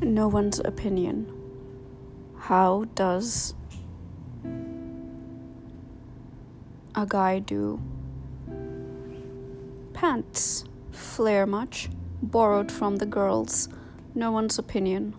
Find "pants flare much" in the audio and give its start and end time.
9.92-11.88